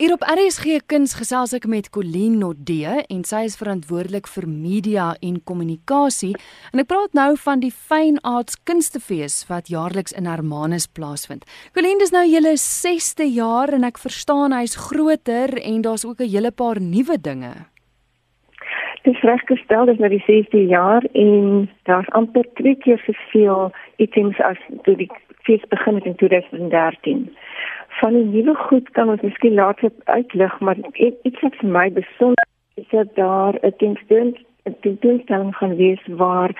Hier 0.00 0.14
op 0.14 0.22
RSG 0.24 0.78
Kuns 0.88 1.12
gesels 1.12 1.50
ek 1.52 1.66
met 1.68 1.90
Colleen 1.92 2.38
Nodee 2.40 3.02
en 3.12 3.18
sy 3.28 3.42
is 3.44 3.58
verantwoordelik 3.60 4.30
vir 4.32 4.46
media 4.48 5.10
en 5.20 5.34
kommunikasie 5.44 6.30
en 6.70 6.80
ek 6.80 6.88
praat 6.88 7.12
nou 7.18 7.34
van 7.42 7.60
die 7.60 7.68
Fine 7.68 8.16
Arts 8.24 8.56
Kunstefees 8.64 9.36
wat 9.50 9.68
jaarliks 9.68 10.16
in 10.16 10.24
Hermanus 10.24 10.86
plaasvind. 10.88 11.44
Colleen, 11.76 12.00
dis 12.00 12.14
nou 12.16 12.24
julle 12.24 12.54
6ste 12.62 13.28
jaar 13.28 13.74
en 13.76 13.84
ek 13.90 14.00
verstaan 14.00 14.56
hy's 14.56 14.78
groter 14.86 15.52
en 15.60 15.84
daar's 15.84 16.08
ook 16.08 16.24
'n 16.24 16.32
hele 16.32 16.50
paar 16.50 16.80
nuwe 16.80 17.20
dinge. 17.20 17.52
Dis 19.04 19.20
reggestel 19.20 19.84
dis 19.84 20.00
nou 20.00 20.08
die 20.08 20.24
6ste 20.24 20.64
jaar 20.64 21.04
en 21.12 21.68
daar's 21.84 22.08
amper 22.16 22.48
twee 22.56 22.74
keer 22.74 22.96
soveel 23.04 23.68
items 23.98 24.40
as 24.40 24.56
toe 24.84 24.96
die 24.96 25.10
fees 25.44 25.64
begin 25.68 25.94
het 25.94 26.06
in 26.06 26.16
2013 26.16 27.28
van 28.00 28.12
die 28.16 28.24
nuwe 28.24 28.54
goed 28.54 28.90
kan 28.96 29.08
ons 29.12 29.20
miskien 29.20 29.54
later 29.54 29.90
uitlig, 30.04 30.60
maar 30.60 30.76
iets 30.98 31.40
wat 31.40 31.56
vir 31.60 31.68
my 31.68 31.86
besonder 31.92 32.46
is 32.80 32.88
dat 32.88 33.14
daar 33.14 33.54
'n 33.60 33.76
tentoon 33.76 34.36
'n 34.64 34.76
tentoonstelling 34.80 35.56
gaan 35.56 35.76
wees 35.76 36.02
waar 36.06 36.50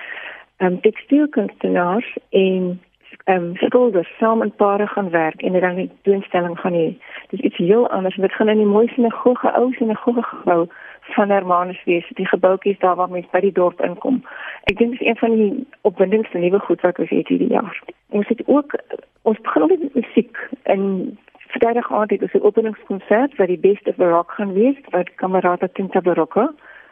ehm 0.57 0.73
um, 0.73 0.81
tekstielkunstenaars 0.81 2.17
en 2.29 2.81
ehm 3.23 3.43
um, 3.43 3.55
skilders 3.55 4.17
saam 4.19 4.41
in 4.41 4.55
pare 4.55 4.87
gaan 4.87 5.09
werk 5.09 5.41
en 5.41 5.59
dan 5.59 5.75
'n 5.75 5.91
tentoonstelling 6.01 6.59
gaan 6.59 6.73
hê. 6.73 6.89
Dis 7.29 7.39
iets 7.39 7.57
heel 7.57 7.89
anders. 7.89 8.15
Dit 8.15 8.33
gaan 8.33 8.49
in 8.49 8.57
die 8.57 8.73
mooi 8.75 8.87
sinagoge, 8.87 9.53
ou 9.53 9.73
sinagoge 9.73 10.23
gebou 10.23 10.67
van 11.01 11.29
Hermanus 11.29 11.83
wees, 11.83 12.11
die 12.13 12.27
gebouetjies 12.27 12.79
daar 12.79 12.95
waar 12.95 13.09
mense 13.09 13.29
by 13.31 13.39
die 13.39 13.51
dorp 13.51 13.81
inkom. 13.81 14.23
Ek 14.63 14.77
dink 14.77 14.91
dit 14.91 15.01
is 15.01 15.07
een 15.07 15.17
van 15.17 15.35
die 15.35 15.67
opwindendste 15.81 16.37
nuwe 16.37 16.59
goed 16.59 16.81
wat 16.81 16.99
ons 16.99 17.09
het 17.09 17.27
hierdie 17.27 17.51
jaar. 17.51 17.83
Ons 18.09 18.27
het 18.27 18.41
ook 18.45 18.75
ons 19.21 19.41
begin 19.41 19.67
met 19.67 19.93
musiek 19.93 20.37
en 20.63 21.17
Vrydag 21.51 21.91
aand 21.91 22.09
het 22.09 22.21
ons 22.21 22.33
'n 22.33 22.47
openingskonsert 22.47 23.33
vir 23.35 23.47
die 23.47 23.59
beste 23.59 23.93
barok 23.97 24.31
gaan 24.31 24.53
wees 24.53 24.77
wat 24.89 25.13
Kamerata 25.15 25.67
Tinta 25.67 26.01
Barocco, 26.01 26.49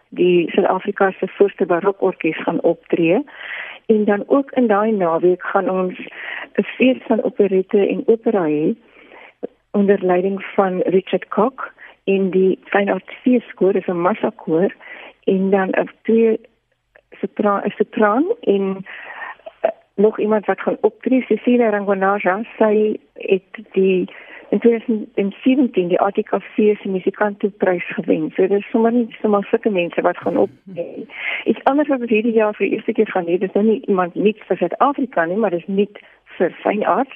die 0.10 0.52
Suid-Afrika 0.52 1.12
se 1.12 1.28
voorste 1.28 1.66
barokorkes 1.66 2.44
gaan 2.44 2.62
optree. 2.62 3.24
En 3.86 4.06
dan 4.06 4.24
ook 4.28 4.52
in 4.52 4.68
daai 4.68 4.92
naweek 4.92 5.44
gaan 5.44 5.70
ons 5.70 5.96
'n 6.58 6.64
fees 6.64 7.02
van 7.08 7.24
operette 7.24 7.88
en 7.88 8.04
opera 8.08 8.44
hê 8.44 8.76
onder 9.72 10.04
leiding 10.04 10.44
van 10.56 10.80
Richard 10.80 11.28
Cock 11.28 11.74
in 12.04 12.30
die 12.30 12.60
Fine 12.64 12.94
Arts 12.94 13.14
Feeskoor, 13.22 13.74
dis 13.74 13.88
'n 13.88 14.02
massakoor 14.02 14.76
en 15.24 15.50
dan 15.50 15.70
'n 15.70 15.90
twee 16.02 16.40
sopran, 17.20 17.62
'n 17.66 17.74
sopran 17.78 18.36
en 18.42 18.86
uh, 19.64 19.70
nog 19.96 20.20
iemand 20.20 20.46
wat 20.46 20.62
gaan 20.62 20.78
optree, 20.82 21.22
Cecilia 21.22 21.70
Rangonaja, 21.70 22.44
sy 22.58 23.00
het 23.14 23.54
die 23.72 24.10
in 24.50 24.60
2017 24.60 25.88
die 25.88 26.00
ATKV 26.00 26.56
se 26.82 26.90
musikanteprys 26.90 27.86
gewen. 27.96 28.32
So 28.36 28.48
dis 28.48 28.70
sommer 28.72 28.92
nie 28.92 29.08
sommer 29.22 29.44
sulke 29.44 29.70
mense 29.70 30.02
wat 30.02 30.18
gaan 30.18 30.38
op. 30.38 30.50
Iets 31.46 31.64
anders 31.64 31.88
wat 31.88 32.10
hierdie 32.10 32.34
jaar 32.34 32.56
vir 32.58 32.66
die 32.68 32.76
eerste 32.76 32.94
keer 32.94 33.12
gaan 33.14 33.30
hê, 33.30 33.38
dis 33.38 33.54
nou 33.54 33.66
nie 33.66 33.82
iemand 33.86 34.16
net 34.16 34.42
vir 34.48 34.58
Suid-Afrika 34.58 35.26
nie, 35.26 35.38
maar 35.38 35.54
dis 35.54 35.68
net 35.68 36.02
vir 36.38 36.54
fyn 36.64 36.86
arts 36.88 37.16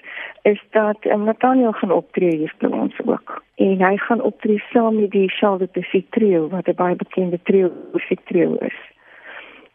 is 0.50 0.62
dat 0.78 1.06
um, 1.06 1.24
Nathaniel 1.24 1.72
gaan 1.72 1.92
optree 1.92 2.38
hier 2.38 2.56
by 2.60 2.72
ons 2.76 2.96
ook. 3.06 3.38
En 3.56 3.82
hy 3.82 3.94
gaan 3.98 4.22
optree 4.22 4.64
saam 4.72 5.00
met 5.02 5.12
die 5.12 5.30
Charles 5.30 5.64
de 5.64 5.72
Petit 5.80 6.12
trio 6.12 6.50
wat 6.50 6.68
'n 6.68 6.76
baie 6.76 6.96
bekende 6.96 7.40
trio, 7.44 7.72
musiek 7.94 8.20
trio 8.26 8.58
is 8.62 8.93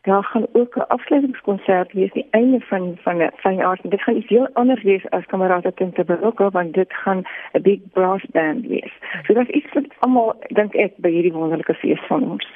daar 0.09 0.25
gaan 0.25 0.47
ook 0.53 0.77
'n 0.77 0.89
afsluitingskonsert 0.97 1.92
wees 1.92 2.12
die 2.12 2.28
einde 2.31 2.61
van 2.61 2.98
van 3.05 3.17
'n 3.23 3.31
fyn 3.37 3.62
aard. 3.62 3.91
Dit 3.91 4.03
gaan 4.03 4.17
iets 4.17 4.28
heel 4.28 4.48
anders 4.53 4.83
wees 4.83 5.11
as 5.11 5.27
Kamerata 5.27 5.70
Tinte 5.75 6.05
Barocco 6.05 6.50
want 6.50 6.75
dit 6.75 6.92
gaan 6.92 7.23
'n 7.53 7.62
big 7.62 7.81
brass 7.92 8.25
band 8.33 8.67
wees. 8.67 8.92
So 9.25 9.34
dit 9.34 9.48
is 9.48 9.55
iets 9.55 9.73
wat 9.73 9.84
almal 9.98 10.34
dink 10.48 10.75
ek 10.75 10.92
by 10.97 11.11
hierdie 11.11 11.33
wonderlike 11.33 11.75
fees 11.75 12.00
van 12.06 12.31
ons. 12.31 12.47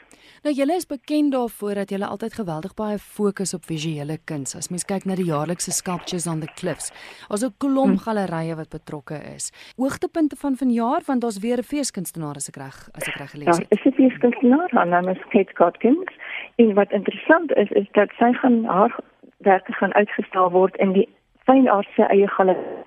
Nou 0.43 0.51
julle 0.55 0.75
is 0.75 0.87
bekend 0.91 1.31
daarvoor 1.33 1.75
dat 1.75 1.91
julle 1.91 2.07
altyd 2.07 2.33
geweldig 2.35 2.73
baie 2.75 2.97
fokus 2.99 3.55
op 3.55 3.65
visuele 3.65 4.17
kuns. 4.25 4.57
As 4.59 4.69
mens 4.75 4.83
kyk 4.85 5.05
na 5.07 5.15
die 5.15 5.29
jaarlikse 5.29 5.71
sculptures 5.71 6.27
on 6.27 6.41
the 6.43 6.49
cliffs, 6.59 6.91
het 7.29 7.43
'n 7.43 7.55
klomp 7.59 7.99
hm. 7.99 8.03
gallerye 8.05 8.57
wat 8.57 8.69
betrokke 8.69 9.19
is. 9.35 9.53
Hoogtepunte 9.77 10.37
van 10.37 10.57
vanjaar 10.57 11.03
want 11.07 11.21
daar's 11.21 11.39
weer 11.39 11.59
'n 11.59 11.63
feeskunstenaar 11.63 12.35
as 12.35 12.49
ek 12.49 12.57
reg 12.57 12.89
as 12.93 13.07
ek 13.09 13.15
reg 13.15 13.31
gelees 13.31 13.59
het. 13.59 13.67
Ja, 13.71 13.77
is 13.77 13.85
'n 13.85 13.95
feeskunstenaar, 13.95 14.71
haar 14.71 14.87
naam 14.87 15.09
is 15.09 15.23
Kate 15.29 15.53
Godkins. 15.55 16.11
En 16.57 16.75
wat 16.75 16.91
interessant 16.91 17.53
is 17.55 17.71
is 17.71 17.89
dat 17.93 18.11
sy 18.19 18.33
gaan 18.33 18.65
haar 18.65 18.97
werke 19.37 19.73
gaan 19.73 19.95
uitgestal 19.95 20.51
word 20.51 20.77
in 20.77 20.93
die 20.93 21.09
fynaardse 21.45 22.07
eie 22.07 22.29
galerie. 22.29 22.83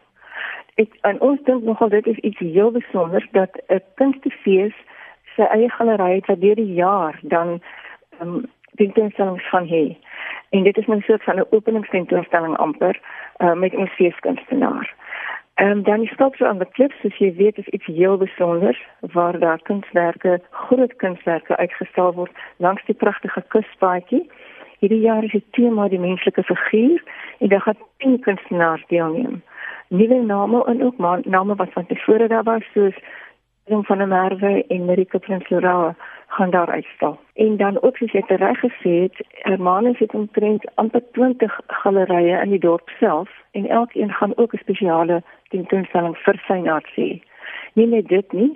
Ek 0.75 0.97
en 1.01 1.19
ons 1.21 1.39
dink 1.43 1.63
nogal 1.63 1.89
dit 1.89 2.07
is 2.07 2.17
iets 2.17 2.39
heel 2.39 2.71
besonders 2.71 3.27
dat 3.31 3.61
'n 3.67 3.81
kunstefees 3.95 4.75
sy 5.35 5.41
eie 5.41 5.69
galery 5.69 6.15
het 6.15 6.25
wat 6.25 6.41
deur 6.41 6.55
die 6.55 6.73
jaar 6.73 7.19
dan 7.21 7.61
ehm 8.19 8.27
um, 8.27 8.45
tentoonstellings 8.75 9.49
van 9.49 9.67
hê. 9.67 9.97
En 10.49 10.63
dit 10.63 10.77
is 10.77 10.87
'n 10.87 11.01
soort 11.01 11.23
van 11.23 11.35
'n 11.39 11.47
openingstentoonstelling 11.49 12.57
amper 12.57 12.99
uh, 13.37 13.53
met 13.53 13.73
'n 13.73 13.87
feeskunstenaar. 13.87 14.93
Ehm 15.55 15.71
um, 15.71 15.83
dan 15.83 15.99
die 15.99 16.09
sculpture 16.09 16.49
on 16.49 16.57
the 16.57 16.67
cliffs, 16.71 16.99
soos 16.99 17.17
jy 17.17 17.29
weet, 17.35 17.57
is 17.57 17.67
iets 17.67 17.85
heel 17.85 18.17
besonders 18.17 18.79
waar 18.99 19.39
daar 19.39 19.61
kunswerke, 19.63 20.41
groot 20.51 20.95
kunswerke 20.95 21.55
uitgestal 21.57 22.13
word 22.13 22.31
langs 22.57 22.83
die 22.85 22.95
pragtige 22.95 23.43
kuspaadjie. 23.47 24.29
Hierdie 24.79 24.99
jaar 24.99 25.23
is 25.23 25.31
dit 25.31 25.45
tema 25.51 25.87
die 25.87 25.99
menslike 25.99 26.43
figuur 26.43 27.03
en 27.39 27.47
daar 27.53 27.61
gaan 27.61 27.77
10 27.97 28.19
kunstenaars 28.19 28.83
deelneem. 28.87 29.43
Nuwe 29.87 30.19
name 30.23 30.65
en 30.65 30.83
ook 30.83 30.97
name 31.25 31.55
wat 31.55 31.71
van 31.71 31.85
tevore 31.85 32.27
daar 32.27 32.43
was 32.43 32.67
soos 32.73 32.99
Willem 33.65 33.85
van 33.85 33.97
der 33.97 34.07
Merwe 34.07 34.65
en 34.67 34.85
Marika 34.85 35.17
Prinslora 35.17 35.95
gaan 36.27 36.49
daar 36.49 36.69
uitstal. 36.69 37.19
En 37.33 37.57
dan 37.57 37.81
ook 37.81 37.97
soos 37.97 38.11
jy 38.11 38.23
reg 38.27 38.59
gesê 38.59 38.91
het, 39.01 39.25
Hermanus 39.47 39.99
het 39.99 40.13
omtrent 40.13 40.75
amper 40.75 41.01
20 41.11 41.59
gallerye 41.67 42.41
in 42.43 42.49
die 42.49 42.59
dorp 42.59 42.89
self 42.99 43.29
en 43.51 43.67
elkeen 43.67 44.11
gaan 44.13 44.37
ook 44.37 44.53
'n 44.53 44.57
spesiale 44.57 45.23
tentoonstelling 45.55 46.15
vir 46.27 46.41
sy 46.47 46.61
sê. 46.93 47.09
Nie 47.79 47.87
net 47.87 48.07
dit 48.11 48.33
nie, 48.33 48.51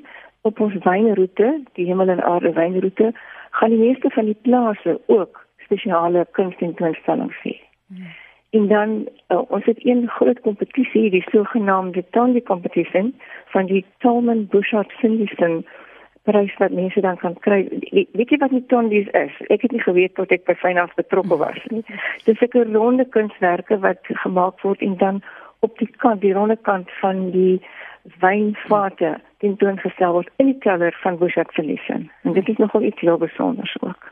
op 0.48 0.60
ons 0.60 0.76
wynroete, 0.86 1.52
die 1.76 1.86
hemel 1.90 2.10
en 2.16 2.24
aarde 2.24 2.54
wynroete, 2.56 3.12
gaan 3.58 3.76
die 3.76 3.82
meeste 3.82 4.10
van 4.16 4.26
die 4.26 4.40
plase 4.48 5.00
ook 5.08 5.46
spesiale 5.66 6.26
kunstentoonstellings 6.38 7.40
hê. 7.44 7.56
Hmm. 7.88 8.12
En 8.50 8.68
dan 8.68 8.90
uh, 9.28 9.42
ons 9.52 9.66
het 9.66 9.86
een 9.86 10.08
groot 10.08 10.40
kompetisie, 10.40 11.10
die 11.10 11.26
sogenaamde 11.32 12.04
Tondi 12.10 12.42
competition 12.44 13.14
van 13.54 13.66
die 13.66 13.86
Tolman 13.98 14.48
Bushart 14.48 14.92
Finlayson 14.92 15.66
prys 16.24 16.56
wat 16.58 16.72
mense 16.72 17.02
dan 17.02 17.18
kan 17.18 17.36
kry. 17.46 17.68
Weet 17.92 18.34
jy 18.34 18.40
wat 18.42 18.54
die 18.54 18.66
Tondis 18.72 19.10
is? 19.18 19.36
Ek 19.54 19.62
het 19.62 19.72
nie 19.72 19.84
geweet 19.84 20.16
tot 20.18 20.34
ek 20.34 20.48
by 20.50 20.56
Fynaf 20.58 20.94
betrokke 20.98 21.38
was 21.38 21.62
nie. 21.74 21.84
Dis 22.26 22.42
'n 22.42 22.74
ronde 22.74 23.06
kunswerke 23.06 23.78
wat 23.86 24.02
gemaak 24.26 24.62
word 24.66 24.82
en 24.82 24.98
dan 24.98 25.22
op 25.60 25.78
die 25.78 25.90
kant, 25.98 26.22
die 26.22 26.34
ronde 26.34 26.58
kant 26.62 26.92
van 27.02 27.32
die 27.32 27.62
wynvate 28.20 29.18
tentoongestel 29.44 30.16
word 30.18 30.30
in 30.38 30.54
die 30.54 30.60
keller 30.64 30.96
van 31.04 31.18
Bushart 31.18 31.52
Finlayson. 31.52 32.10
En 32.24 32.34
dit 32.34 32.48
is 32.48 32.58
nogal 32.58 32.84
iets 32.84 33.00
heel 33.00 33.18
besonders 33.18 33.76
ook. 33.82 34.12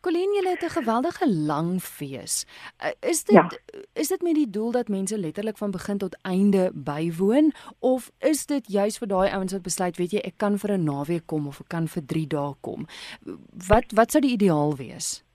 Colleen, 0.00 0.34
julle 0.34 0.48
het 0.48 0.62
'n 0.62 0.78
geweldige 0.78 1.32
lang 1.32 1.82
fees. 1.82 2.46
Uh, 2.84 3.10
is 3.10 3.24
dit 3.24 3.34
ja. 3.34 3.50
is 3.92 4.08
dit 4.08 4.22
met 4.22 4.34
die 4.34 4.50
doel 4.50 4.70
dat 4.70 4.88
mense 4.88 5.18
letterlik 5.18 5.58
van 5.58 5.70
begin 5.70 5.98
tot 5.98 6.18
einde 6.22 6.70
bywoon 6.74 7.52
of 7.78 8.10
is 8.18 8.46
dit 8.46 8.66
juis 8.66 8.98
vir 8.98 9.08
daai 9.08 9.30
ouens 9.30 9.52
wat 9.52 9.62
besluit, 9.62 9.96
weet 9.96 10.10
jy, 10.10 10.18
ek 10.18 10.36
kan 10.36 10.58
vir 10.58 10.72
'n 10.72 10.84
naweek 10.84 11.26
kom 11.26 11.46
of 11.46 11.60
ek 11.60 11.68
kan 11.68 11.88
vir 11.88 12.06
3 12.06 12.26
dae 12.26 12.54
kom? 12.60 12.86
Wat 13.68 13.92
wat 13.94 14.10
sou 14.10 14.20
die 14.20 14.32
ideaal 14.32 14.76
wees? 14.76 15.25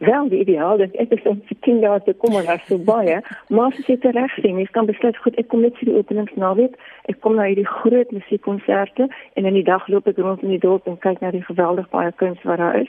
Wel, 0.00 0.28
die 0.28 0.38
ideaal 0.40 0.80
is 0.80 0.94
ek 0.96 1.10
is 1.12 1.26
om 1.28 1.42
vir 1.44 1.56
10 1.66 1.80
dae 1.82 1.98
te 2.06 2.14
kom 2.22 2.36
en 2.38 2.46
as 2.48 2.62
so 2.68 2.80
baie, 2.80 3.18
maar 3.52 3.68
as 3.68 3.80
jy 3.80 3.98
dit 4.00 4.06
reg 4.16 4.32
sien, 4.40 4.56
jy 4.56 4.64
kan 4.72 4.86
besluit 4.88 5.18
goed, 5.20 5.36
ek 5.36 5.50
kom 5.52 5.60
net 5.60 5.76
vir 5.76 5.90
die 5.90 5.96
openingsnaweek, 6.00 6.78
ek 7.12 7.18
kom 7.20 7.36
na 7.36 7.50
hierdie 7.50 7.68
groot 7.68 8.14
musiekkonserte 8.16 9.10
en 9.36 9.50
in 9.50 9.58
die 9.58 9.66
dag 9.66 9.84
loop 9.92 10.08
ek 10.08 10.22
rond 10.24 10.40
in 10.46 10.54
die 10.54 10.62
dorp 10.62 10.88
en 10.88 10.96
kyk 11.04 11.20
na 11.20 11.34
die 11.36 11.44
geweldig 11.44 11.90
baie 11.92 12.14
kuns 12.22 12.40
wat 12.48 12.62
daar 12.64 12.80
is 12.80 12.88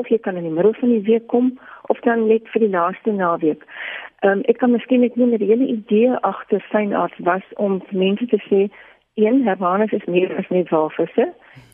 of 0.00 0.08
jy 0.08 0.16
kan 0.24 0.40
in 0.40 0.48
die 0.48 0.54
middel 0.54 0.72
van 0.80 0.94
die 0.94 1.04
week 1.04 1.26
kom 1.28 1.52
of 1.92 2.00
dan 2.06 2.24
net 2.32 2.48
vir 2.54 2.64
die 2.64 2.72
laaste 2.72 3.12
naweek. 3.12 3.68
Ehm 4.24 4.40
um, 4.40 4.44
ek 4.48 4.62
kan 4.64 4.72
miskien 4.72 5.04
net 5.04 5.20
nie 5.20 5.28
met 5.28 5.44
die 5.44 5.52
hele 5.52 5.68
idee 5.68 6.16
agter 6.32 6.64
fyn 6.72 6.96
arts 6.96 7.20
was 7.28 7.44
om 7.56 7.82
mense 7.92 8.26
te 8.32 8.40
sê 8.48 8.68
een 9.18 9.42
Hermanus 9.46 9.92
is 9.96 10.06
meer 10.06 10.32
as 10.38 10.48
net 10.54 10.70
walvisse 10.74 11.26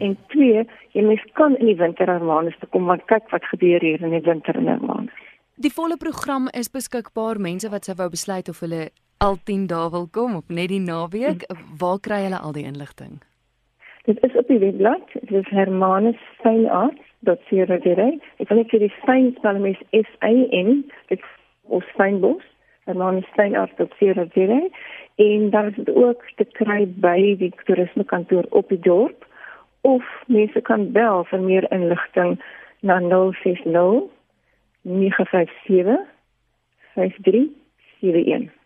en 0.04 0.16
twee 0.32 0.64
jy 0.96 1.04
mis 1.04 1.22
kan 1.38 1.56
in 1.60 1.70
die 1.72 1.78
winter 1.80 2.10
Hermanus 2.10 2.56
toe 2.60 2.68
kom 2.72 2.88
want 2.90 3.04
kyk 3.12 3.30
wat 3.34 3.46
gebeur 3.52 3.84
hier 3.84 4.02
in 4.02 4.16
die 4.16 4.24
winter 4.24 4.56
in 4.56 4.70
Hermanus. 4.70 5.22
Die 5.54 5.72
volle 5.72 5.96
program 5.96 6.48
is 6.52 6.72
beskikbaar 6.72 7.38
mense 7.38 7.70
wat 7.70 7.86
sou 7.86 7.96
wou 8.00 8.10
besluit 8.10 8.48
of 8.50 8.60
hulle 8.64 8.88
al 9.22 9.38
10 9.50 9.68
dae 9.70 9.90
wil 9.94 10.08
kom 10.10 10.34
of 10.40 10.48
net 10.48 10.72
die 10.72 10.82
naweek, 10.82 11.46
waar 11.78 12.00
kry 12.00 12.24
hulle 12.26 12.40
al 12.40 12.56
die 12.56 12.66
inligting? 12.66 13.20
Dit 14.04 14.18
is 14.26 14.34
op 14.36 14.48
die 14.48 14.58
webblad, 14.60 15.12
dit 15.14 15.36
is 15.38 15.52
Hermanus 15.54 16.20
Fyn 16.42 16.66
Arts 16.68 17.04
www.fynbos.co.za. 17.24 18.08
Ek 18.42 18.50
wil 18.50 18.60
net 18.60 18.72
vir 18.72 18.84
die 18.84 18.92
fyn 19.04 19.30
spel 19.38 19.60
mes 19.62 19.80
S 19.96 20.10
A 20.24 20.32
N 20.32 20.82
dit 21.12 21.30
ons 21.72 21.86
fynbos 21.98 22.44
Hermanus 22.84 23.26
Steinart 23.32 23.80
op 23.80 23.92
Seravere 23.98 24.70
en 25.14 25.50
daar 25.50 25.66
is 25.66 25.74
dit 25.76 25.94
ook 25.94 26.24
te 26.36 26.44
kry 26.44 26.88
by 26.88 27.36
die 27.38 27.52
toerismekantoor 27.64 28.46
op 28.50 28.68
die 28.68 28.80
dorp. 28.80 29.26
Of 29.80 30.04
mense 30.26 30.60
kan 30.60 30.92
bel 30.92 31.24
vir 31.24 31.40
meer 31.40 31.70
inligting 31.72 32.40
na 32.80 33.00
060 33.00 34.10
957 34.82 35.98
5371 36.94 38.63